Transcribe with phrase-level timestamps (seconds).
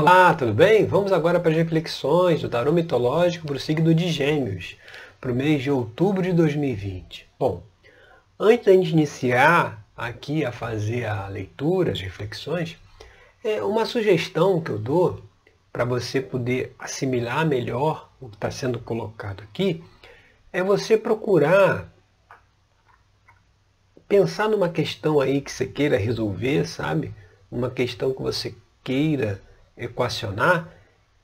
[0.00, 0.86] Olá, tudo bem?
[0.86, 4.76] Vamos agora para as reflexões do tarô mitológico para o signo de Gêmeos,
[5.20, 7.28] para o mês de outubro de 2020.
[7.36, 7.64] Bom,
[8.38, 12.78] antes da gente iniciar aqui a fazer a leitura, as reflexões,
[13.42, 15.20] é uma sugestão que eu dou
[15.72, 19.82] para você poder assimilar melhor o que está sendo colocado aqui,
[20.52, 21.92] é você procurar
[24.06, 27.12] pensar numa questão aí que você queira resolver, sabe?
[27.50, 28.54] Uma questão que você
[28.84, 29.42] queira
[29.78, 30.68] equacionar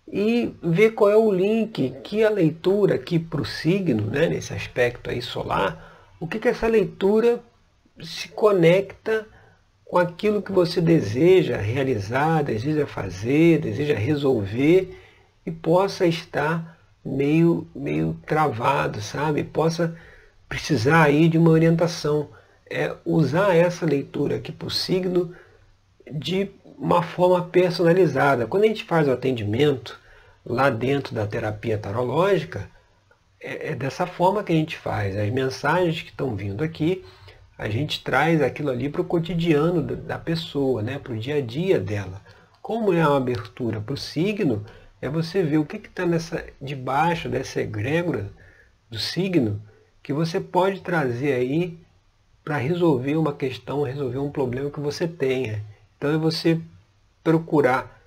[0.07, 4.53] e ver qual é o link que a leitura aqui para o signo, né, nesse
[4.53, 7.41] aspecto aí solar, o que, que essa leitura
[8.03, 9.27] se conecta
[9.85, 14.99] com aquilo que você deseja realizar, deseja fazer, deseja resolver
[15.47, 19.45] e possa estar meio, meio travado, sabe?
[19.45, 19.97] Possa
[20.49, 22.29] precisar aí de uma orientação.
[22.69, 25.35] É usar essa leitura aqui para o signo
[26.11, 28.47] de uma forma personalizada.
[28.47, 29.99] Quando a gente faz o atendimento
[30.45, 32.69] lá dentro da terapia tarológica,
[33.41, 35.17] é, é dessa forma que a gente faz.
[35.17, 37.05] As mensagens que estão vindo aqui,
[37.57, 40.99] a gente traz aquilo ali para o cotidiano da pessoa, né?
[40.99, 42.21] para o dia a dia dela.
[42.61, 44.65] Como é uma abertura para o signo,
[45.01, 46.05] é você ver o que está
[46.61, 48.31] debaixo dessa egrégora
[48.91, 49.61] do signo
[50.03, 51.79] que você pode trazer aí
[52.45, 55.63] para resolver uma questão, resolver um problema que você tenha.
[55.97, 56.61] Então é você
[57.25, 58.01] procurar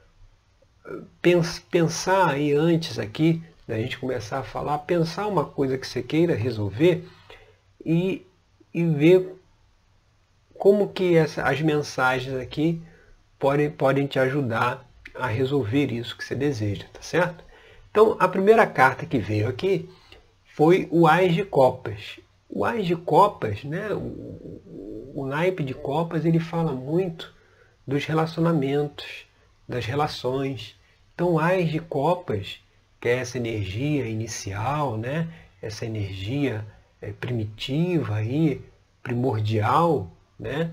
[1.69, 6.33] pensar aí antes aqui, da gente começar a falar, pensar uma coisa que você queira
[6.33, 7.05] resolver
[7.85, 8.25] e,
[8.73, 9.35] e ver
[10.57, 12.81] como que essa, as mensagens aqui
[13.37, 17.43] podem, podem te ajudar a resolver isso que você deseja, tá certo?
[17.91, 19.89] Então, a primeira carta que veio aqui
[20.45, 22.19] foi o Ais de Copas.
[22.49, 27.33] O Ais de Copas, né, o, o naipe de Copas, ele fala muito
[27.87, 29.25] dos relacionamentos,
[29.67, 30.75] das relações.
[31.15, 32.59] Então, as de copas,
[32.99, 35.27] que é essa energia inicial, né?
[35.61, 36.65] essa energia
[37.01, 38.61] é, primitiva, aí,
[39.01, 40.71] primordial né?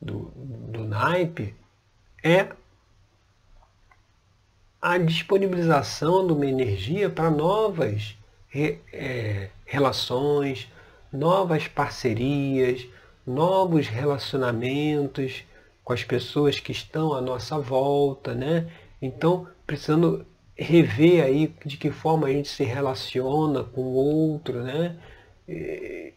[0.00, 1.54] do, do naipe,
[2.22, 2.48] é
[4.80, 8.16] a disponibilização de uma energia para novas
[8.92, 10.70] é, relações,
[11.12, 12.86] novas parcerias,
[13.26, 15.44] novos relacionamentos,
[15.86, 18.68] com as pessoas que estão à nossa volta, né?
[19.00, 20.26] Então, precisando
[20.56, 24.96] rever aí de que forma a gente se relaciona com o outro, né?
[25.48, 26.12] E,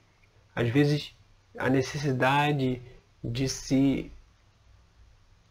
[0.56, 1.14] às vezes
[1.56, 2.82] a necessidade
[3.24, 4.12] de se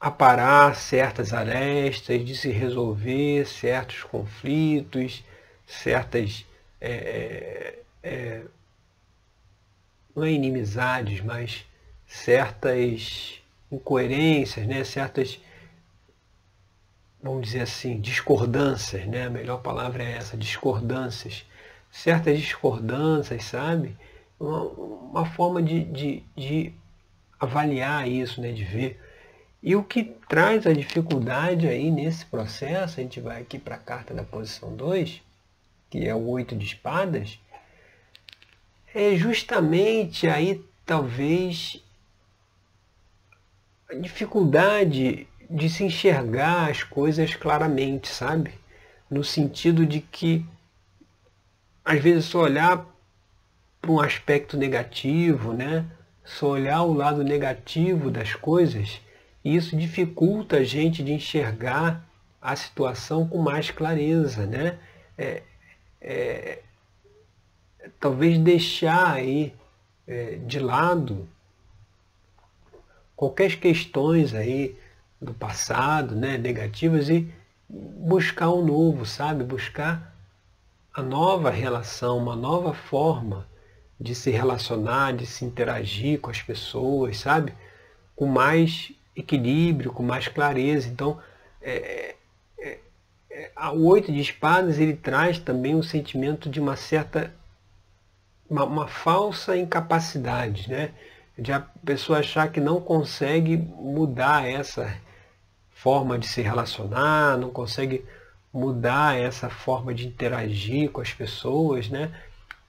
[0.00, 5.22] aparar certas arestas, de se resolver certos conflitos,
[5.64, 6.44] certas
[6.80, 8.42] é, é, é
[10.12, 11.64] não é inimizades, mas
[12.04, 13.40] certas
[13.70, 14.82] incoerências, né?
[14.84, 15.40] certas,
[17.22, 19.26] vamos dizer assim, discordâncias, né?
[19.26, 21.44] a melhor palavra é essa, discordâncias,
[21.90, 23.96] certas discordâncias, sabe?
[24.38, 26.72] Uma, uma forma de, de, de
[27.38, 28.52] avaliar isso, né?
[28.52, 29.00] de ver.
[29.62, 33.78] E o que traz a dificuldade aí nesse processo, a gente vai aqui para a
[33.78, 35.20] carta da posição 2,
[35.90, 37.40] que é o oito de espadas,
[38.94, 41.82] é justamente aí talvez
[43.90, 48.52] a dificuldade de se enxergar as coisas claramente, sabe?
[49.10, 50.44] No sentido de que,
[51.84, 52.86] às vezes, só olhar
[53.80, 55.86] para um aspecto negativo, né?
[56.24, 59.00] Só olhar o lado negativo das coisas,
[59.42, 62.06] isso dificulta a gente de enxergar
[62.40, 64.78] a situação com mais clareza, né?
[65.16, 65.42] É,
[66.00, 66.58] é,
[67.98, 69.54] talvez deixar aí
[70.06, 71.26] é, de lado
[73.18, 74.78] qualquer questões aí
[75.20, 77.28] do passado, né, negativas, e
[77.68, 79.42] buscar o um novo, sabe?
[79.42, 80.14] Buscar
[80.94, 83.44] a nova relação, uma nova forma
[84.00, 87.52] de se relacionar, de se interagir com as pessoas, sabe?
[88.14, 90.88] Com mais equilíbrio, com mais clareza.
[90.88, 91.20] Então,
[91.60, 92.14] é,
[92.60, 92.78] é,
[93.32, 97.34] é, o oito de espadas ele traz também um sentimento de uma certa,
[98.48, 100.94] uma, uma falsa incapacidade, né?
[101.38, 104.92] De a pessoa achar que não consegue mudar essa
[105.70, 108.04] forma de se relacionar, não consegue
[108.52, 112.10] mudar essa forma de interagir com as pessoas, né?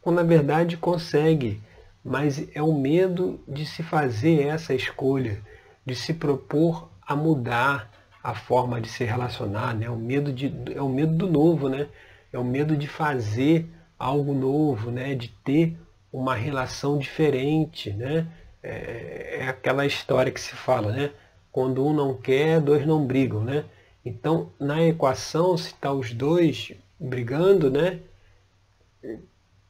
[0.02, 1.60] Quando na verdade consegue,
[2.06, 5.42] mas é o medo de se fazer essa escolha,
[5.84, 7.90] de se propor a mudar
[8.24, 9.90] a forma de se relacionar, né?
[9.90, 11.88] O medo de, é o medo do novo, né?
[12.32, 13.68] É o medo de fazer
[13.98, 15.16] algo novo, né?
[15.16, 15.76] De ter
[16.14, 18.28] uma relação diferente, né?
[18.64, 21.12] É, é aquela história que se fala, né?
[21.52, 23.66] Quando um não quer, dois não brigam, né?
[24.06, 28.00] Então, na equação, se está os dois brigando, né?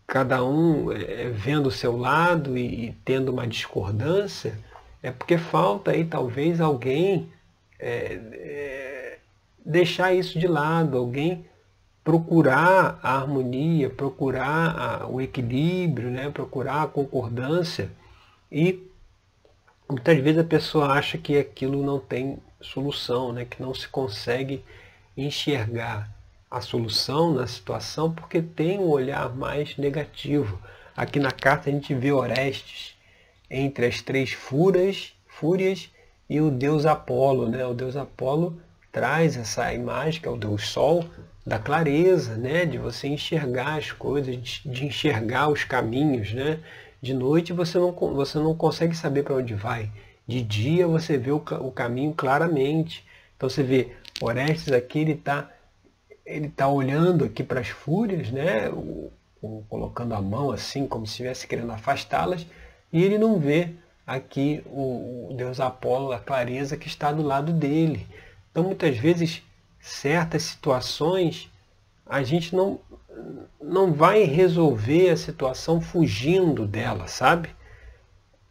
[0.10, 4.58] cada um é, vendo o seu lado e, e, tendo uma discordância,
[5.04, 7.32] é porque falta aí talvez alguém
[7.80, 9.18] é, é,
[9.64, 11.46] deixar isso de lado, alguém
[12.04, 16.30] procurar a harmonia, procurar a, o equilíbrio, né?
[16.32, 17.92] procurar a concordância
[18.52, 18.88] e
[19.88, 23.46] muitas vezes a pessoa acha que aquilo não tem solução, né?
[23.46, 24.64] que não se consegue
[25.16, 26.10] enxergar
[26.50, 30.60] a solução na situação porque tem um olhar mais negativo.
[30.96, 32.96] Aqui na carta a gente vê Orestes
[33.50, 35.90] entre as três fúrias, fúrias
[36.30, 37.48] e o deus Apolo.
[37.48, 37.66] Né?
[37.66, 38.60] O deus Apolo
[38.92, 41.06] traz essa imagem, que é o deus Sol,
[41.46, 42.66] da clareza, né?
[42.66, 44.36] de você enxergar as coisas,
[44.66, 46.34] de enxergar os caminhos.
[46.34, 46.60] Né?
[47.02, 49.92] De noite você não, você não consegue saber para onde vai.
[50.28, 53.06] De dia você vê o, o caminho claramente.
[53.36, 55.50] Então você vê, Orestes aqui ele está
[56.26, 58.70] ele tá olhando aqui para as fúrias, né?
[58.70, 59.12] O,
[59.42, 62.46] o, colocando a mão assim, como se estivesse querendo afastá-las,
[62.94, 63.72] e ele não vê
[64.06, 68.06] aqui o, o Deus Apolo, a clareza que está do lado dele.
[68.52, 69.42] Então muitas vezes
[69.80, 71.50] certas situações
[72.06, 72.80] a gente não,
[73.62, 77.50] não vai resolver a situação fugindo dela, sabe?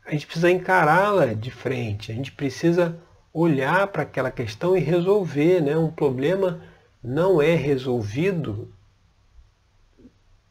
[0.05, 2.99] A gente precisa encará-la de frente, a gente precisa
[3.33, 5.61] olhar para aquela questão e resolver.
[5.61, 5.77] Né?
[5.77, 6.63] Um problema
[7.03, 8.73] não é resolvido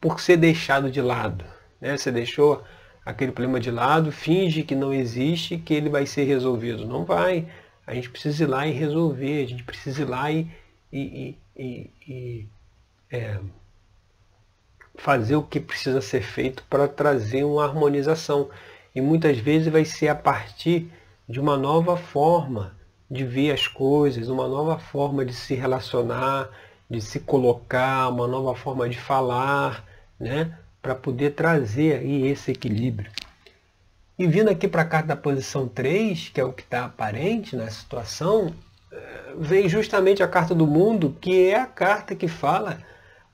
[0.00, 1.44] por ser deixado de lado.
[1.80, 1.96] Né?
[1.96, 2.62] Você deixou
[3.04, 6.86] aquele problema de lado, finge que não existe, que ele vai ser resolvido.
[6.86, 7.48] Não vai.
[7.86, 10.46] A gente precisa ir lá e resolver, a gente precisa ir lá e,
[10.92, 12.48] e, e, e
[13.10, 13.40] é,
[14.98, 18.50] fazer o que precisa ser feito para trazer uma harmonização.
[18.94, 20.90] E muitas vezes vai ser a partir
[21.26, 22.76] de uma nova forma
[23.10, 26.50] de ver as coisas, uma nova forma de se relacionar,
[26.90, 29.84] de se colocar, uma nova forma de falar,
[30.18, 30.58] né?
[30.82, 33.10] para poder trazer aí esse equilíbrio.
[34.18, 37.54] E vindo aqui para a carta da posição 3, que é o que está aparente
[37.54, 38.52] na situação,
[38.90, 42.78] eh, vem justamente a carta do mundo, que é a carta que fala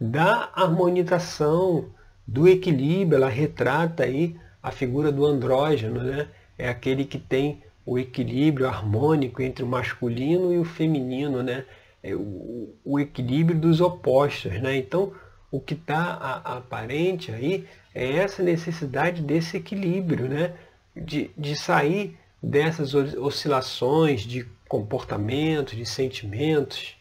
[0.00, 1.90] da harmonização,
[2.26, 6.28] do equilíbrio, ela retrata aí a figura do andrógeno, né?
[6.56, 11.64] É aquele que tem o equilíbrio harmônico entre o masculino e o feminino, né?
[12.02, 14.76] É o, o equilíbrio dos opostos, né?
[14.76, 15.12] Então,
[15.50, 16.14] o que está
[16.44, 20.54] aparente aí é essa necessidade desse equilíbrio, né?
[20.96, 26.96] De, de sair dessas oscilações de comportamentos, de sentimentos,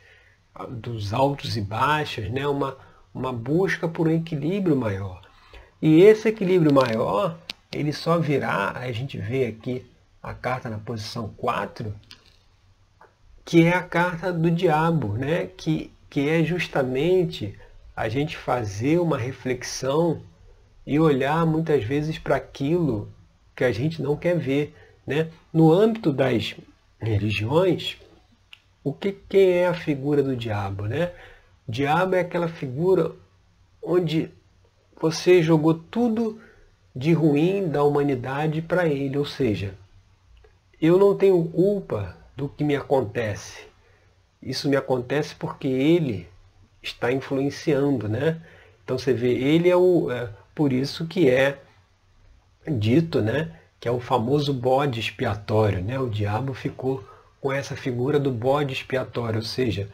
[0.70, 2.48] dos altos e baixos, né?
[2.48, 2.78] uma,
[3.14, 5.22] uma busca por um equilíbrio maior.
[5.82, 7.38] E esse equilíbrio maior,
[7.72, 9.86] ele só virá, a gente vê aqui
[10.22, 11.94] a carta na posição 4,
[13.44, 15.48] que é a carta do diabo, né?
[15.58, 17.58] que, que é justamente
[17.96, 20.22] a gente fazer uma reflexão
[20.86, 23.12] e olhar muitas vezes para aquilo
[23.56, 24.76] que a gente não quer ver.
[25.06, 25.30] Né?
[25.52, 26.56] No âmbito das
[27.00, 27.98] religiões,
[28.84, 30.86] o que, quem é a figura do diabo?
[30.86, 31.12] Né?
[31.68, 33.12] O diabo é aquela figura
[33.82, 34.30] onde
[35.00, 36.40] você jogou tudo
[36.96, 39.74] de ruim da humanidade para ele, ou seja,
[40.82, 43.66] eu não tenho culpa do que me acontece.
[44.42, 46.28] Isso me acontece porque ele
[46.82, 48.42] está influenciando, né?
[48.84, 50.12] Então você vê, ele é o.
[50.12, 51.60] É, por isso que é
[52.68, 53.58] dito, né?
[53.80, 55.98] Que é o famoso bode expiatório, né?
[56.00, 57.04] O diabo ficou
[57.44, 59.90] com essa figura do bode expiatório, ou seja,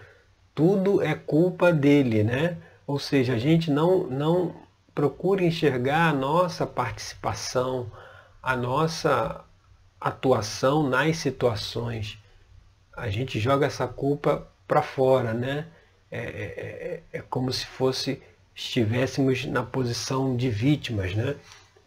[0.53, 2.57] tudo é culpa dele, né?
[2.85, 4.55] Ou seja, a gente não, não
[4.93, 7.91] procura enxergar a nossa participação,
[8.43, 9.43] a nossa
[9.99, 12.19] atuação nas situações.
[12.95, 15.65] A gente joga essa culpa para fora, né?
[16.11, 18.21] É, é, é, é, como se fosse
[18.53, 21.35] estivéssemos na posição de vítimas, né?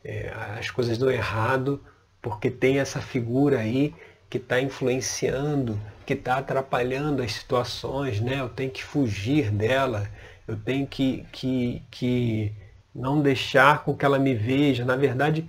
[0.04, 0.28] É,
[0.58, 1.80] as coisas dão errado
[2.20, 3.94] porque tem essa figura aí
[4.32, 8.40] que está influenciando, que está atrapalhando as situações, né?
[8.40, 10.08] Eu tenho que fugir dela,
[10.48, 12.50] eu tenho que, que, que
[12.94, 14.86] não deixar com que ela me veja.
[14.86, 15.46] Na verdade,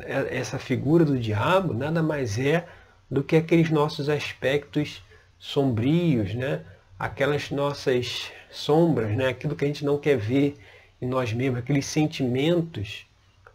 [0.00, 2.66] é, essa figura do diabo nada mais é
[3.10, 5.02] do que aqueles nossos aspectos
[5.38, 6.60] sombrios, né?
[6.98, 9.28] aquelas nossas sombras, né?
[9.28, 10.58] aquilo que a gente não quer ver
[11.00, 13.06] em nós mesmos, aqueles sentimentos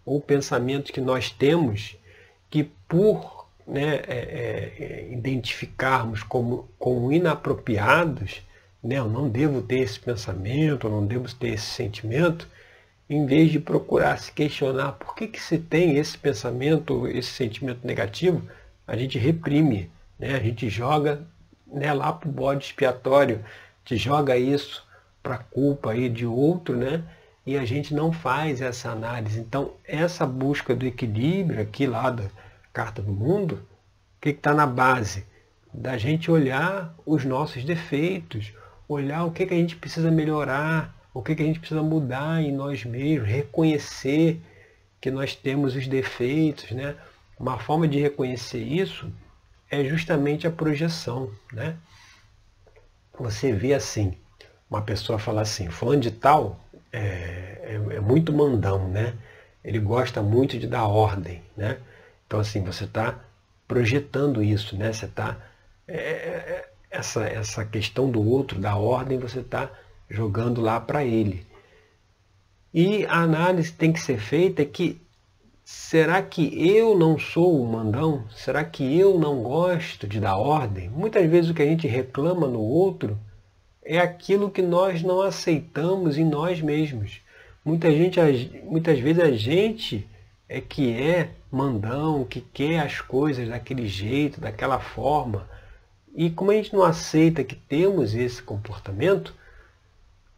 [0.03, 1.95] ou pensamentos que nós temos
[2.49, 3.32] que por
[3.65, 8.41] né, é, é, é identificarmos como, como inapropriados,
[8.83, 12.47] né, eu não devo ter esse pensamento, eu não devo ter esse sentimento,
[13.09, 17.85] em vez de procurar se questionar por que, que se tem esse pensamento, esse sentimento
[17.85, 18.41] negativo,
[18.87, 19.89] a gente reprime,
[20.19, 20.35] né?
[20.35, 21.21] a gente joga
[21.67, 23.43] né, lá para o bode expiatório,
[23.83, 24.85] te joga isso
[25.21, 27.03] para a culpa aí de outro, né?
[27.45, 29.39] E a gente não faz essa análise.
[29.39, 32.23] Então, essa busca do equilíbrio aqui lá da
[32.73, 33.63] Carta do Mundo,
[34.17, 35.25] o que está na base?
[35.71, 38.51] Da gente olhar os nossos defeitos,
[38.89, 42.41] olhar o que, que a gente precisa melhorar, o que, que a gente precisa mudar
[42.41, 44.41] em nós mesmos, reconhecer
[44.99, 46.95] que nós temos os defeitos, né?
[47.39, 49.11] Uma forma de reconhecer isso
[49.69, 51.75] é justamente a projeção, né?
[53.19, 54.17] Você vê assim,
[54.67, 56.59] uma pessoa fala assim, fulano de tal
[56.91, 56.99] é,
[57.61, 59.13] é, é muito mandão, né?
[59.63, 61.77] Ele gosta muito de dar ordem, né?
[62.33, 63.19] Então assim, você está
[63.67, 64.91] projetando isso, né?
[64.91, 65.37] Você está
[65.87, 69.69] é, é, é, essa essa questão do outro, da ordem, você está
[70.09, 71.45] jogando lá para ele.
[72.73, 74.99] E a análise tem que ser feita é que
[75.63, 78.27] será que eu não sou o mandão?
[78.31, 80.89] Será que eu não gosto de dar ordem?
[80.89, 83.15] Muitas vezes o que a gente reclama no outro
[83.85, 87.21] é aquilo que nós não aceitamos em nós mesmos.
[87.63, 88.19] Muita gente,
[88.63, 90.09] muitas vezes a gente
[90.47, 95.47] é que é mandão, que quer as coisas daquele jeito, daquela forma.
[96.15, 99.33] E como a gente não aceita que temos esse comportamento,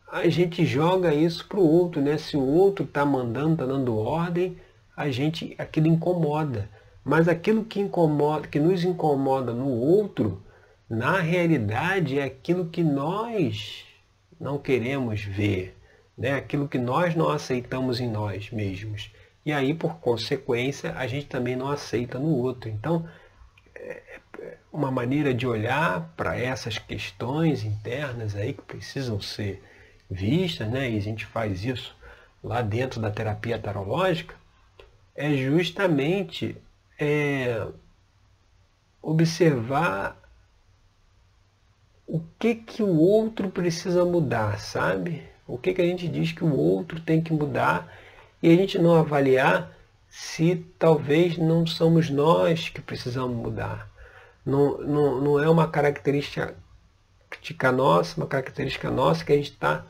[0.10, 2.18] a gente joga isso para o outro, né?
[2.18, 4.58] Se o outro está mandando, está dando ordem,
[4.96, 6.70] a gente aquilo incomoda.
[7.04, 10.42] Mas aquilo que incomoda, que nos incomoda no outro,
[10.90, 13.84] na realidade é aquilo que nós
[14.40, 15.76] não queremos ver,
[16.18, 16.34] né?
[16.34, 19.12] Aquilo que nós não aceitamos em nós mesmos.
[19.46, 22.70] E aí, por consequência, a gente também não aceita no outro.
[22.70, 23.08] Então,
[23.76, 24.02] é,
[24.40, 29.64] é uma maneira de olhar para essas questões internas aí que precisam ser
[30.10, 30.90] vistas, né?
[30.90, 31.96] e a gente faz isso
[32.44, 34.36] lá dentro da terapia tarológica,
[35.16, 36.56] é justamente
[37.00, 37.68] é,
[39.02, 40.22] observar
[42.06, 45.24] o que, que o outro precisa mudar, sabe?
[45.48, 47.92] O que, que a gente diz que o outro tem que mudar
[48.46, 49.76] e a gente não avaliar
[50.08, 53.90] se talvez não somos nós que precisamos mudar.
[54.46, 56.56] Não, não, não é uma característica
[57.74, 59.84] nossa, uma característica nossa que a gente está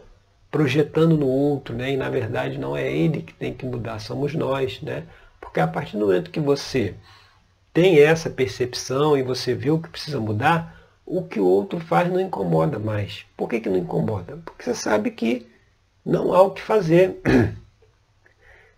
[0.50, 1.92] projetando no outro, né?
[1.92, 5.04] E na verdade não é ele que tem que mudar, somos nós, né?
[5.42, 6.96] Porque a partir do momento que você
[7.74, 12.10] tem essa percepção e você vê o que precisa mudar, o que o outro faz
[12.10, 13.26] não incomoda mais.
[13.36, 14.40] Por que, que não incomoda?
[14.46, 15.46] Porque você sabe que
[16.06, 17.20] não há o que fazer.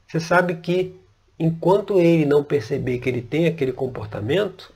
[0.08, 0.96] Você sabe que
[1.38, 4.74] enquanto ele não perceber que ele tem aquele comportamento,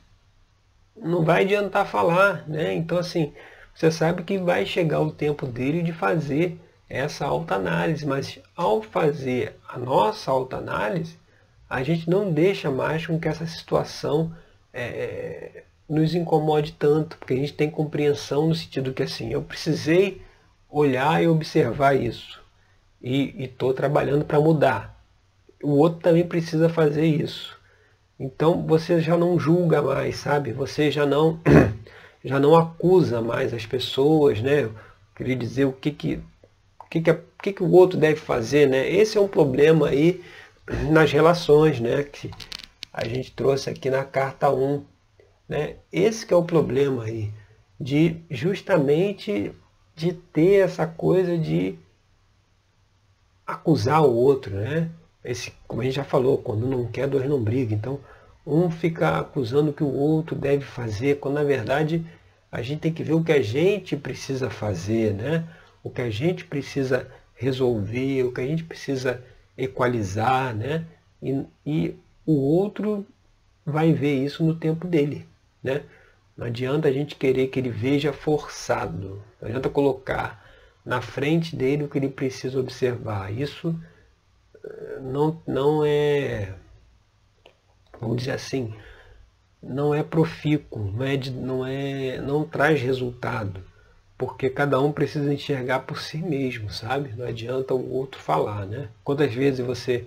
[0.95, 2.73] não vai adiantar falar, né?
[2.73, 3.33] Então assim,
[3.73, 6.59] você sabe que vai chegar o tempo dele de fazer
[6.89, 11.17] essa autoanálise, mas ao fazer a nossa autoanálise,
[11.69, 14.35] a gente não deixa mais com que essa situação
[14.73, 19.41] é, é, nos incomode tanto, porque a gente tem compreensão no sentido que assim, eu
[19.41, 20.21] precisei
[20.69, 22.41] olhar e observar isso
[23.01, 25.00] e estou trabalhando para mudar.
[25.63, 27.57] O outro também precisa fazer isso.
[28.19, 30.53] Então você já não julga mais, sabe?
[30.53, 31.39] Você já não
[32.23, 34.69] já não acusa mais as pessoas, né?
[35.15, 36.19] Queria dizer o que que
[36.89, 38.89] que, que, que, que o outro deve fazer, né?
[38.89, 40.21] Esse é um problema aí
[40.91, 42.03] nas relações, né?
[42.03, 42.29] Que
[42.93, 44.83] a gente trouxe aqui na carta 1.
[45.47, 45.77] Né?
[45.91, 47.31] Esse que é o problema aí,
[47.79, 49.53] de justamente
[49.95, 51.77] de ter essa coisa de
[53.45, 54.89] acusar o outro, né?
[55.23, 57.77] Esse, como a gente já falou, quando não quer, dois não brigam.
[57.77, 57.99] Então,
[58.45, 62.03] um fica acusando que o outro deve fazer, quando na verdade
[62.51, 65.47] a gente tem que ver o que a gente precisa fazer, né?
[65.83, 69.23] o que a gente precisa resolver, o que a gente precisa
[69.57, 70.85] equalizar, né?
[71.21, 73.05] E, e o outro
[73.65, 75.27] vai ver isso no tempo dele,
[75.63, 75.83] né?
[76.37, 79.21] Não adianta a gente querer que ele veja forçado.
[79.39, 80.43] Não adianta colocar
[80.85, 83.31] na frente dele o que ele precisa observar.
[83.31, 83.75] Isso
[85.01, 86.53] não, não é,
[87.99, 88.73] vamos dizer assim,
[89.61, 93.63] não é profícuo, não, é, não, é, não traz resultado
[94.21, 97.11] porque cada um precisa enxergar por si mesmo, sabe?
[97.17, 98.87] Não adianta o outro falar, né?
[99.03, 100.05] Quantas vezes você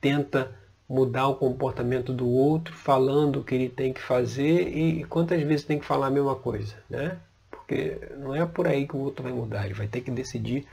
[0.00, 0.50] tenta
[0.88, 5.66] mudar o comportamento do outro falando o que ele tem que fazer e quantas vezes
[5.66, 7.18] tem que falar a mesma coisa, né?
[7.50, 10.66] Porque não é por aí que o outro vai mudar, ele vai ter que decidir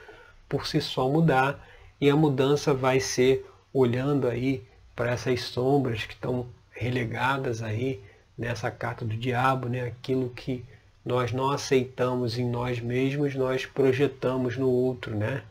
[0.47, 1.61] por si só mudar
[1.99, 4.63] e a mudança vai ser olhando aí
[4.95, 8.01] para essas sombras que estão relegadas aí
[8.37, 9.83] nessa carta do diabo, né?
[9.83, 10.63] Aquilo que
[11.05, 15.43] nós não aceitamos em nós mesmos, nós projetamos no outro, né?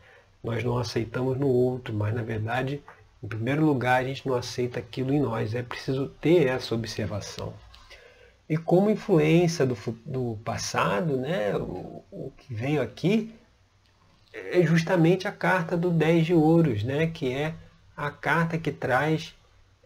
[0.43, 2.81] Nós não aceitamos no outro, mas na verdade,
[3.23, 5.53] em primeiro lugar, a gente não aceita aquilo em nós.
[5.53, 7.53] É preciso ter essa observação.
[8.49, 13.31] E como influência do, do passado, né, o, o que veio aqui
[14.33, 17.53] é justamente a carta do 10 de ouros, né, que é
[17.95, 19.35] a carta que traz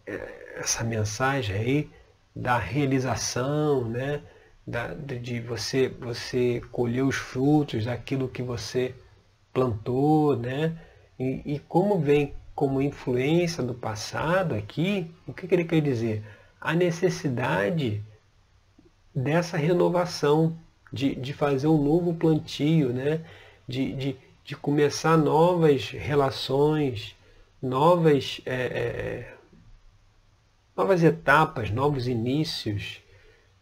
[0.05, 1.89] é, essa mensagem aí
[2.35, 4.21] da realização, né,
[4.65, 8.93] da, de você, você colher os frutos daquilo que você
[9.53, 10.77] plantou, né,
[11.19, 16.23] e, e como vem como influência do passado aqui, o que, que ele quer dizer?
[16.61, 18.03] A necessidade
[19.13, 20.55] dessa renovação,
[20.91, 23.21] de, de fazer um novo plantio, né?
[23.67, 27.15] de, de, de começar novas relações,
[27.61, 29.33] novas, é, é,
[30.75, 33.01] novas etapas, novos inícios,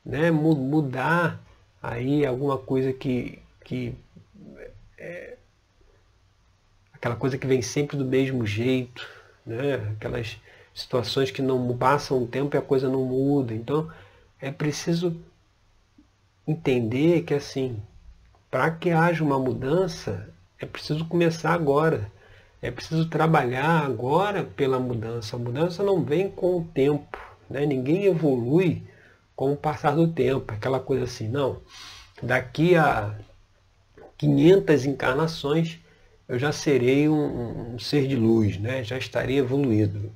[0.03, 0.31] né?
[0.31, 1.39] mudar
[1.81, 3.93] aí alguma coisa que, que
[4.97, 5.37] é,
[6.93, 9.07] aquela coisa que vem sempre do mesmo jeito,
[9.45, 9.75] né?
[9.95, 10.39] aquelas
[10.73, 13.53] situações que não passam um tempo e a coisa não muda.
[13.53, 13.91] Então
[14.39, 15.15] é preciso
[16.47, 17.79] entender que assim,
[18.49, 20.27] para que haja uma mudança,
[20.61, 22.11] é preciso começar agora.
[22.61, 25.35] É preciso trabalhar agora pela mudança.
[25.35, 27.17] A mudança não vem com o tempo.
[27.49, 27.65] Né?
[27.65, 28.83] Ninguém evolui
[29.35, 30.53] com o passar do tempo.
[30.53, 31.59] Aquela coisa assim, não.
[32.21, 33.15] Daqui a
[34.19, 35.79] 500 encarnações
[36.29, 38.83] eu já serei um, um, ser de luz, né?
[38.83, 40.11] já estarei evoluído.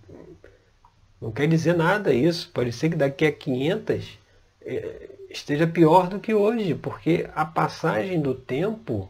[1.19, 2.51] Não quer dizer nada isso.
[2.53, 4.19] Pode ser que daqui a 500
[4.61, 9.09] é, esteja pior do que hoje, porque a passagem do tempo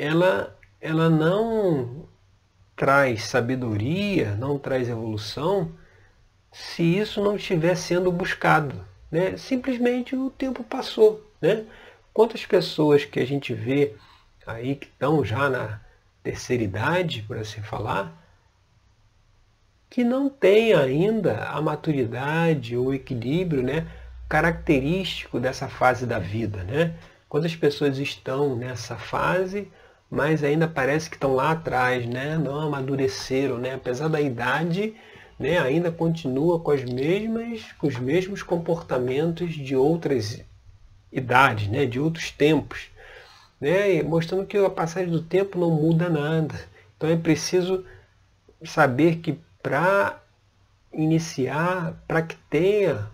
[0.00, 2.08] ela, ela não
[2.76, 5.72] traz sabedoria, não traz evolução,
[6.52, 8.84] se isso não estiver sendo buscado.
[9.10, 9.36] Né?
[9.36, 11.24] Simplesmente o tempo passou.
[11.40, 11.64] Né?
[12.12, 13.94] Quantas pessoas que a gente vê
[14.46, 15.80] aí que estão já na,
[16.22, 18.12] terceira idade, por assim falar,
[19.88, 23.86] que não tem ainda a maturidade ou equilíbrio né,
[24.28, 26.62] característico dessa fase da vida.
[26.62, 26.94] Né?
[27.28, 29.70] Quantas pessoas estão nessa fase,
[30.10, 32.36] mas ainda parece que estão lá atrás, né?
[32.36, 33.74] não amadureceram, né?
[33.74, 34.94] apesar da idade,
[35.38, 40.42] né, ainda continua com as mesmas, com os mesmos comportamentos de outras
[41.12, 42.90] idades, né, de outros tempos
[43.60, 44.02] né?
[44.02, 46.58] mostrando que a passagem do tempo não muda nada.
[46.96, 47.84] Então é preciso
[48.64, 50.18] saber que para
[50.92, 53.06] iniciar, para que tenha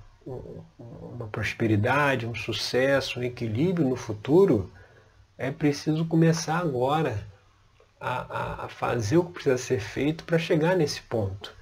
[0.78, 4.70] uma prosperidade, um sucesso, um equilíbrio no futuro,
[5.38, 7.26] é preciso começar agora
[8.00, 11.54] a, a fazer o que precisa ser feito para chegar nesse ponto.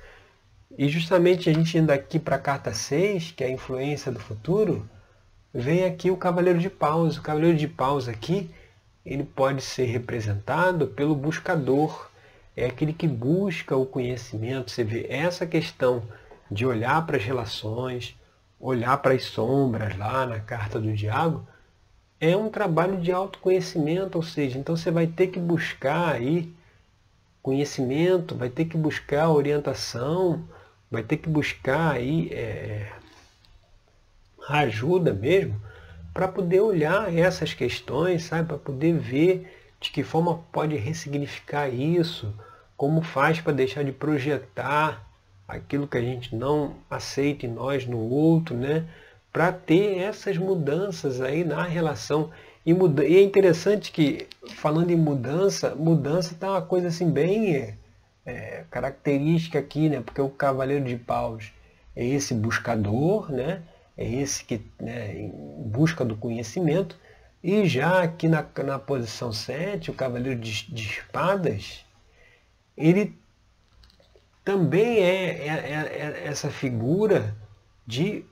[0.77, 4.19] E justamente a gente indo aqui para a carta 6, que é a influência do
[4.19, 4.89] futuro,
[5.53, 7.17] vem aqui o Cavaleiro de Paus.
[7.17, 8.51] O Cavaleiro de Paus aqui
[9.05, 12.11] ele pode ser representado pelo buscador,
[12.57, 14.71] é aquele que busca o conhecimento.
[14.71, 16.03] Você vê essa questão
[16.51, 18.17] de olhar para as relações,
[18.59, 21.47] olhar para as sombras lá na carta do diabo,
[22.25, 26.51] é um trabalho de autoconhecimento, ou seja, então você vai ter que buscar aí
[27.43, 30.43] conhecimento, vai ter que buscar orientação,
[30.91, 32.91] vai ter que buscar aí é,
[34.49, 35.61] ajuda mesmo
[36.15, 38.49] para poder olhar essas questões, sabe?
[38.49, 42.33] Para poder ver de que forma pode ressignificar isso,
[42.75, 45.07] como faz para deixar de projetar
[45.47, 48.87] aquilo que a gente não aceita em nós no outro, né?
[49.35, 52.31] Para ter essas mudanças aí na relação.
[52.65, 53.05] E, muda...
[53.05, 57.77] e é interessante que, falando em mudança, mudança está uma coisa assim bem
[58.25, 60.01] é, característica aqui, né?
[60.01, 61.53] Porque o Cavaleiro de Paus
[61.95, 63.63] é esse buscador, né?
[63.97, 65.31] é esse que né, em
[65.69, 66.99] busca do conhecimento.
[67.43, 71.85] E já aqui na, na posição 7, o cavaleiro de, de espadas,
[72.77, 73.17] ele
[74.45, 77.37] também é, é, é, é essa figura
[77.87, 78.25] de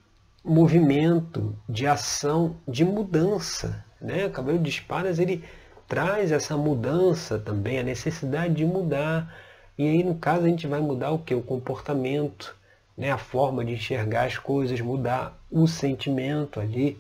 [0.45, 3.85] movimento, de ação, de mudança.
[4.01, 4.27] Né?
[4.27, 5.45] O cavaleiro de espadas ele
[5.87, 9.35] traz essa mudança também, a necessidade de mudar.
[9.79, 11.35] E aí, no caso, a gente vai mudar o que?
[11.35, 12.55] O comportamento
[12.97, 16.99] né, a forma de enxergar as coisas, mudar o sentimento ali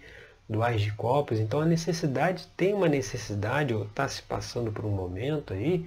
[0.48, 1.38] do Ais de Copas.
[1.38, 5.87] Então a necessidade, tem uma necessidade, ou está se passando por um momento aí,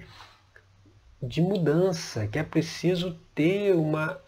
[1.22, 4.18] de mudança, que é preciso ter uma.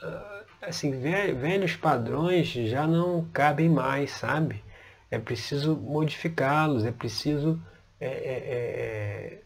[0.61, 4.62] Assim, velhos padrões já não cabem mais, sabe?
[5.11, 7.61] É preciso modificá-los, é preciso
[8.01, 9.38] é, é, é,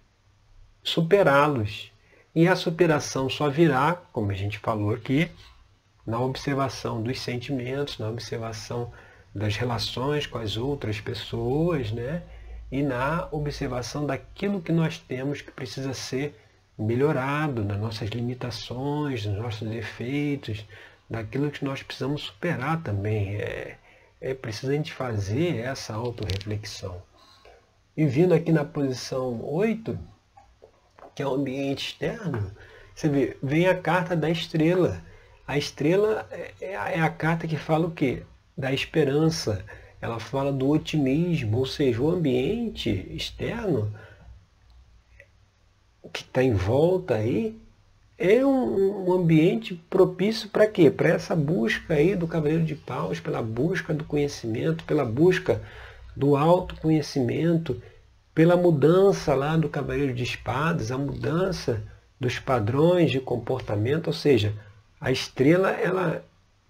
[0.83, 1.93] superá-los.
[2.35, 5.31] E a superação só virá, como a gente falou aqui,
[6.07, 8.91] na observação dos sentimentos, na observação
[9.35, 12.23] das relações com as outras pessoas, né?
[12.71, 16.39] E na observação daquilo que nós temos que precisa ser
[16.79, 20.67] melhorado, das nossas limitações, dos nossos defeitos,
[21.09, 23.37] daquilo que nós precisamos superar também.
[23.37, 23.79] É,
[24.21, 27.03] é preciso a gente fazer essa autorreflexão.
[27.97, 29.99] E vindo aqui na posição 8,
[31.15, 32.51] que é o ambiente externo,
[32.95, 35.03] você vê, vem a carta da estrela.
[35.47, 38.23] A estrela é, é, é a carta que fala o quê?
[38.57, 39.65] Da esperança.
[40.01, 43.93] Ela fala do otimismo, ou seja, o ambiente externo
[46.13, 47.61] que está em volta aí
[48.19, 50.91] é um, um ambiente propício para quê?
[50.91, 55.61] Para essa busca aí do Cavaleiro de Paus, pela busca do conhecimento, pela busca
[56.17, 57.83] do autoconhecimento,
[58.35, 61.83] pela mudança lá do Cavaleiro de Espadas, a mudança
[62.21, 64.55] dos padrões de comportamento, ou seja,
[65.01, 66.25] a estrela ela,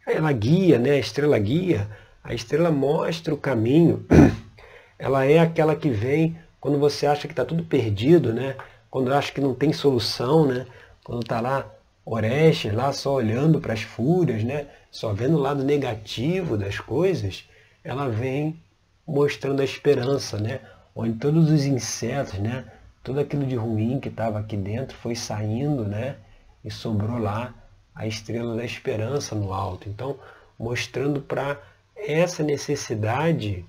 [0.07, 0.93] ela guia, né?
[0.93, 1.89] a estrela guia,
[2.25, 4.07] a estrela mostra o caminho,
[4.99, 8.57] ela é aquela que vem quando você acha que está tudo perdido, né?
[8.91, 10.67] quando acha que não tem solução, né?
[11.05, 11.71] Quando está lá
[12.05, 14.67] Orestes, lá só olhando para as fúrias, né?
[14.91, 17.49] só vendo o lado negativo das coisas,
[17.85, 18.61] ela vem
[19.07, 20.61] mostrando a esperança, né?
[20.95, 22.65] onde todos os insetos, né?
[23.03, 26.17] tudo aquilo de ruim que estava aqui dentro foi saindo, né?
[26.65, 27.53] E sobrou lá
[27.95, 29.89] a estrela da esperança no alto.
[29.89, 30.17] Então,
[30.59, 31.61] mostrando para
[31.97, 33.67] essa necessidade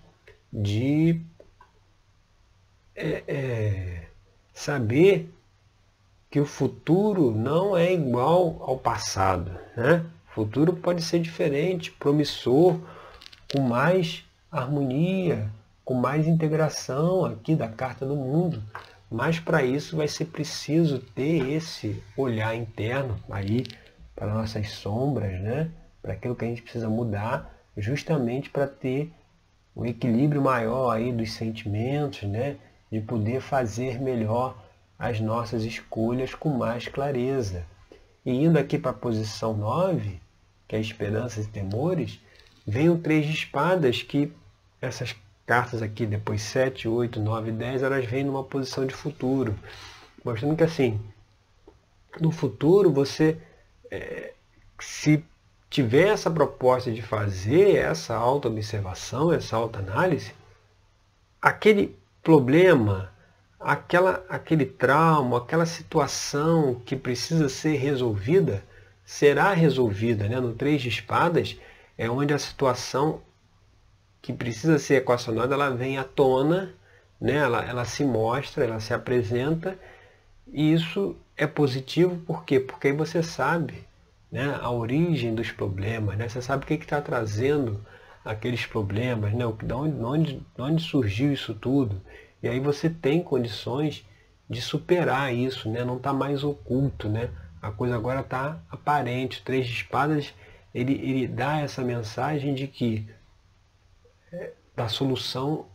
[0.52, 1.20] de
[2.96, 4.04] é, é,
[4.54, 5.33] saber
[6.34, 9.52] que o futuro não é igual ao passado.
[9.78, 10.04] Né?
[10.32, 12.80] O futuro pode ser diferente, promissor,
[13.54, 15.48] com mais harmonia,
[15.86, 18.64] com mais integração aqui da carta do mundo.
[19.12, 23.68] Mas para isso vai ser preciso ter esse olhar interno aí
[24.16, 25.70] para nossas sombras, né?
[26.02, 29.14] Para aquilo que a gente precisa mudar, justamente para ter
[29.76, 32.56] um equilíbrio maior aí dos sentimentos, né?
[32.92, 34.63] De poder fazer melhor
[34.98, 37.66] as nossas escolhas com mais clareza.
[38.26, 40.20] E indo aqui para a posição 9,
[40.68, 42.20] que é esperanças e temores,
[42.66, 44.32] vem o três de espadas que
[44.82, 49.58] essas cartas aqui, depois 7, 8, 9, 10, elas vêm numa posição de futuro.
[50.24, 51.00] Mostrando que assim,
[52.20, 53.38] no futuro você,
[53.92, 54.34] é,
[54.80, 55.24] se
[55.70, 60.34] tiver essa proposta de fazer essa auto-observação, essa auto-análise,
[61.42, 63.13] aquele problema,
[63.64, 68.64] aquela, aquele trauma, aquela situação que precisa ser resolvida,
[69.06, 70.28] será resolvida.
[70.28, 70.40] Né?
[70.40, 71.58] No Três de Espadas
[71.98, 73.22] é onde a situação
[74.22, 76.74] que precisa ser equacionada, ela vem à tona,
[77.20, 77.36] né?
[77.36, 79.78] ela, ela se mostra, ela se apresenta,
[80.48, 82.60] e isso é positivo por quê?
[82.60, 83.86] Porque aí você sabe
[84.32, 86.28] né, a origem dos problemas, né?
[86.30, 87.86] você sabe o que está trazendo
[88.24, 89.44] aqueles problemas, né?
[89.62, 92.02] de, onde, de onde surgiu isso tudo.
[92.44, 94.06] E aí você tem condições
[94.50, 95.86] de superar isso, né?
[95.86, 97.08] não está mais oculto.
[97.08, 97.30] Né?
[97.62, 99.40] A coisa agora está aparente.
[99.40, 100.34] O Três de Espadas
[100.76, 103.08] ele, ele dá essa mensagem de que
[104.76, 105.68] da solução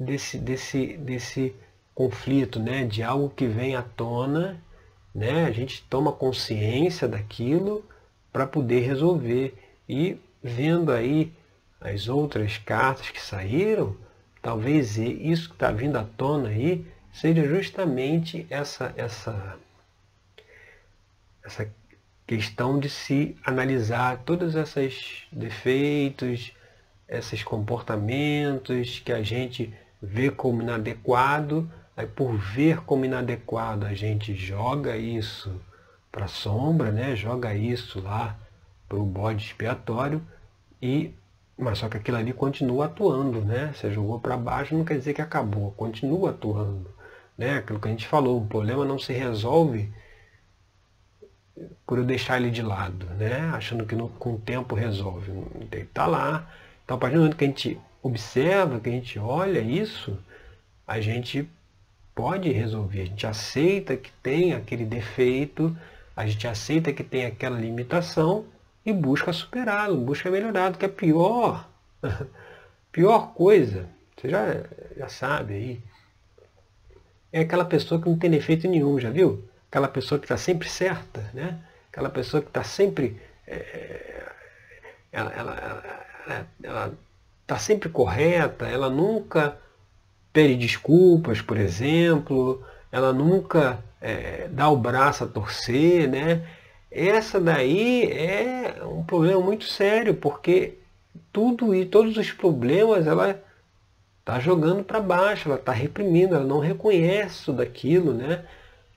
[0.00, 1.54] desse, desse, desse
[1.94, 2.84] conflito, né?
[2.84, 4.60] de algo que vem à tona,
[5.14, 5.44] né?
[5.44, 7.84] a gente toma consciência daquilo
[8.32, 9.54] para poder resolver.
[9.88, 11.32] E vendo aí
[11.80, 13.96] as outras cartas que saíram,
[14.42, 19.56] talvez isso que está vindo à tona aí seja justamente essa, essa,
[21.44, 21.68] essa
[22.26, 26.52] questão de se analisar todos esses defeitos,
[27.08, 29.72] esses comportamentos que a gente
[30.02, 35.60] vê como inadequado, aí por ver como inadequado a gente joga isso
[36.10, 37.14] para a sombra, né?
[37.14, 38.36] joga isso lá
[38.88, 40.22] para o bode expiatório,
[40.80, 41.12] e,
[41.58, 43.72] mas só que aquilo ali continua atuando, né?
[43.74, 46.94] Você jogou para baixo não quer dizer que acabou, continua atuando.
[47.36, 47.54] Né?
[47.54, 49.92] Aquilo que a gente falou, o problema não se resolve
[51.86, 53.50] por eu deixar ele de lado, né?
[53.54, 55.32] achando que no, com o tempo resolve.
[55.32, 56.50] Ele está lá,
[56.84, 60.16] então, a partir do momento que a gente observa, que a gente olha isso,
[60.86, 61.48] a gente
[62.14, 63.02] pode resolver.
[63.02, 65.76] A gente aceita que tem aquele defeito,
[66.14, 68.44] a gente aceita que tem aquela limitação
[68.86, 71.68] e busca superá-lo, busca melhorá-lo, que é pior.
[72.92, 74.46] pior coisa, você já,
[74.96, 75.82] já sabe aí,
[77.32, 79.44] é aquela pessoa que não tem defeito nenhum, já viu?
[79.68, 81.58] Aquela pessoa que está sempre certa, né?
[81.90, 83.20] Aquela pessoa que está sempre.
[83.46, 84.24] É,
[85.12, 86.06] ela, ela, ela
[86.62, 86.92] ela
[87.42, 89.56] está sempre correta, ela nunca
[90.32, 96.42] pede desculpas, por exemplo, ela nunca é, dá o braço a torcer, né?
[96.96, 100.78] Essa daí é um problema muito sério, porque
[101.30, 103.42] tudo e todos os problemas ela
[104.20, 108.46] está jogando para baixo, ela está reprimindo, ela não reconhece tudo aquilo, né?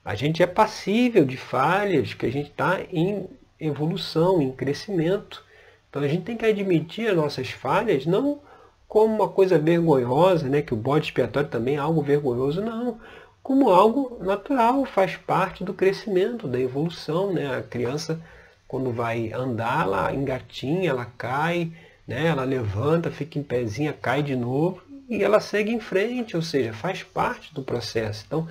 [0.02, 3.28] A gente é passível de falhas, que a gente está em
[3.60, 5.44] evolução, em crescimento.
[5.90, 8.40] Então a gente tem que admitir as nossas falhas, não
[8.88, 10.62] como uma coisa vergonhosa, né?
[10.62, 12.98] que o bode expiatório também é algo vergonhoso, não.
[13.42, 17.32] Como algo natural, faz parte do crescimento, da evolução.
[17.32, 17.56] Né?
[17.56, 18.20] A criança,
[18.68, 21.72] quando vai andar, ela engatinha, ela cai,
[22.06, 22.26] né?
[22.26, 26.72] ela levanta, fica em pezinha, cai de novo e ela segue em frente, ou seja,
[26.72, 28.24] faz parte do processo.
[28.24, 28.48] Então,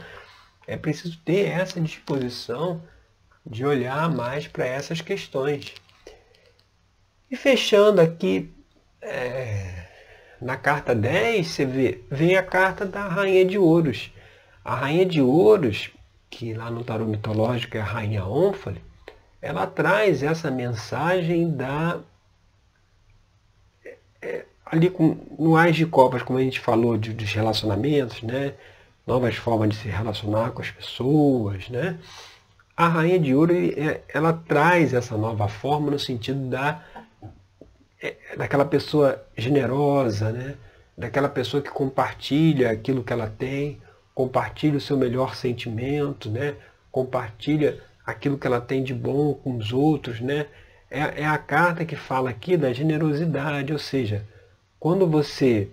[0.68, 2.84] é preciso ter essa disposição
[3.46, 5.74] de olhar mais para essas questões.
[7.32, 8.54] E fechando aqui,
[9.02, 9.86] é,
[10.42, 14.12] na carta 10, você vê, vem a carta da Rainha de Ouros.
[14.64, 15.92] A Rainha de Ouros,
[16.30, 18.82] que lá no tarô mitológico é a Rainha Ônfale,
[19.42, 22.00] ela traz essa mensagem da.
[23.84, 28.22] É, é ali com, no Ais de Copas, como a gente falou de, dos relacionamentos,
[28.22, 28.54] né?
[29.08, 31.98] novas formas de se relacionar com as pessoas, né?
[32.78, 36.84] A Rainha de Ouro, é, ela traz essa nova forma no sentido da
[38.02, 40.56] é, daquela pessoa generosa, né?
[40.98, 43.82] daquela pessoa que compartilha aquilo que ela tem,
[44.14, 46.56] compartilha o seu melhor sentimento, né?
[46.92, 50.20] compartilha aquilo que ela tem de bom com os outros.
[50.20, 50.48] Né?
[50.90, 54.26] É, é a carta que fala aqui da generosidade, ou seja,
[54.80, 55.70] quando você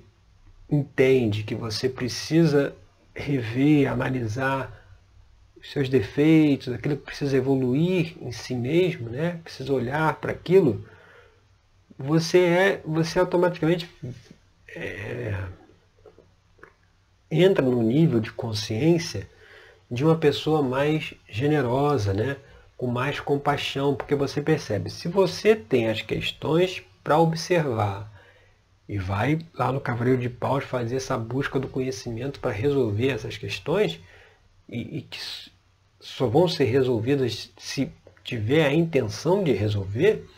[0.71, 2.75] entende que você precisa
[3.15, 4.85] rever, analisar
[5.59, 9.41] os seus defeitos, aquilo que precisa evoluir em si mesmo, né?
[9.43, 10.85] precisa olhar para aquilo,
[11.99, 13.91] você é, você automaticamente
[14.69, 15.35] é,
[17.31, 19.29] entra no nível de consciência
[19.91, 22.37] de uma pessoa mais generosa, né?
[22.77, 28.13] com mais compaixão, porque você percebe, se você tem as questões para observar
[28.89, 33.37] e vai lá no Cavaleiro de Paus fazer essa busca do conhecimento para resolver essas
[33.37, 33.99] questões
[34.69, 35.19] e, e, que
[35.99, 37.91] só vão ser resolvidas se
[38.23, 40.29] tiver a intenção de resolver,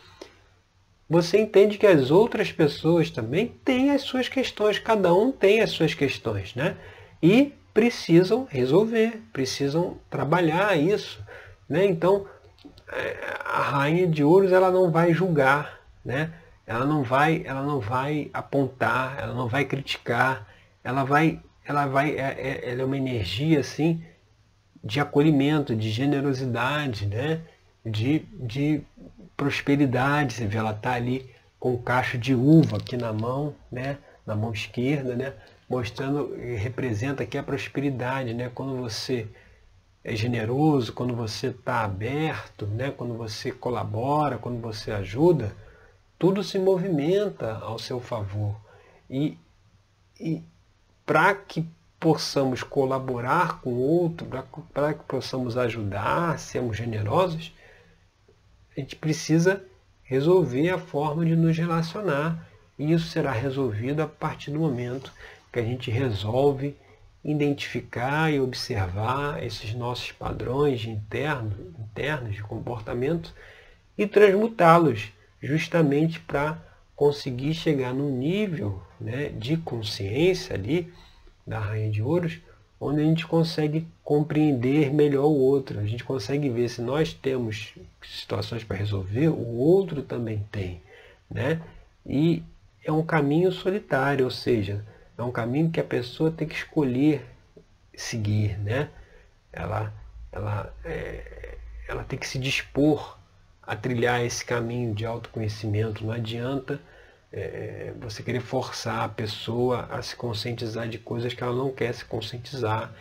[1.09, 5.71] você entende que as outras pessoas também têm as suas questões, cada um tem as
[5.71, 6.77] suas questões, né?
[7.21, 11.23] E precisam resolver, precisam trabalhar isso,
[11.67, 11.85] né?
[11.85, 12.25] Então,
[12.91, 16.31] é, a rainha de ouros ela não vai julgar, né?
[16.69, 20.47] ela não vai, ela não vai apontar, ela não vai criticar,
[20.83, 24.03] ela vai, ela vai, é, é, ela é uma energia assim
[24.83, 27.41] de acolhimento, de generosidade, né?
[27.83, 28.83] de, de
[29.39, 30.33] prosperidade.
[30.33, 33.97] Você vê, ela está ali com o cacho de uva aqui na mão, né?
[34.25, 35.33] na mão esquerda, né?
[35.69, 38.51] mostrando, representa aqui a prosperidade, né?
[38.53, 39.27] quando você
[40.03, 42.91] é generoso, quando você está aberto, né?
[42.91, 45.55] quando você colabora, quando você ajuda,
[46.17, 48.55] tudo se movimenta ao seu favor.
[49.09, 49.37] E,
[50.19, 50.43] e
[51.05, 51.65] para que
[51.99, 54.27] possamos colaborar com o outro,
[54.73, 57.53] para que possamos ajudar, sermos generosos,
[58.79, 59.61] a gente precisa
[60.03, 62.47] resolver a forma de nos relacionar.
[62.77, 65.11] E isso será resolvido a partir do momento
[65.51, 66.77] que a gente resolve
[67.23, 73.33] identificar e observar esses nossos padrões internos, internos de comportamento
[73.97, 75.11] e transmutá-los
[75.43, 76.57] justamente para
[76.95, 80.91] conseguir chegar num nível né, de consciência ali
[81.45, 82.39] da Rainha de Ouros,
[82.79, 85.79] onde a gente consegue compreender melhor o outro.
[85.79, 90.81] A gente consegue ver se nós temos situações para resolver, o outro também tem.
[91.29, 91.61] Né?
[92.05, 92.41] E
[92.83, 94.85] é um caminho solitário, ou seja,
[95.17, 97.25] é um caminho que a pessoa tem que escolher
[97.95, 98.57] seguir.
[98.59, 98.89] Né?
[99.51, 99.93] Ela,
[100.31, 103.17] ela, é, ela tem que se dispor
[103.61, 106.05] a trilhar esse caminho de autoconhecimento.
[106.05, 106.79] Não adianta
[107.31, 111.93] é, você querer forçar a pessoa a se conscientizar de coisas que ela não quer
[111.93, 112.93] se conscientizar.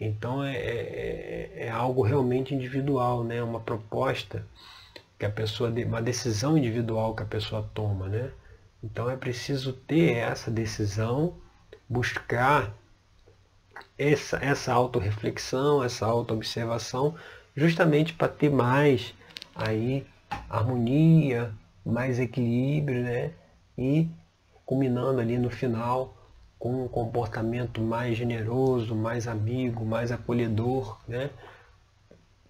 [0.00, 3.42] Então é, é, é algo realmente individual, né?
[3.42, 4.44] uma proposta
[5.18, 8.08] que a pessoa, uma decisão individual que a pessoa toma.
[8.08, 8.30] Né?
[8.82, 11.36] Então é preciso ter essa decisão,
[11.88, 12.74] buscar
[13.98, 17.14] essa, essa autorreflexão, essa autoobservação,
[17.56, 19.14] justamente para ter mais
[19.54, 20.06] aí
[20.50, 21.52] harmonia,
[21.84, 23.32] mais equilíbrio, né?
[23.76, 24.08] E
[24.64, 26.16] culminando ali no final
[26.58, 31.30] com um comportamento mais generoso, mais amigo, mais acolhedor, né?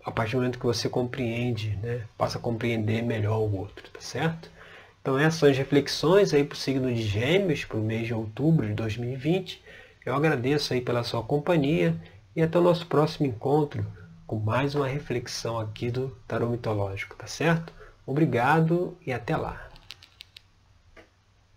[0.05, 2.03] A partir do momento que você compreende, né?
[2.17, 4.51] Passa a compreender melhor o outro, tá certo?
[5.01, 8.15] Então essas são as reflexões aí para o signo de Gêmeos para o mês de
[8.15, 9.63] outubro de 2020.
[10.07, 11.97] Eu agradeço aí pela sua companhia
[12.37, 13.87] e até o nosso próximo encontro
[14.27, 17.73] com mais uma reflexão aqui do Tarô Mitológico, tá certo?
[18.07, 19.63] Obrigado e até lá.